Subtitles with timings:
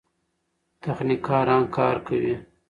[0.81, 2.35] تخنیکران کار کوي.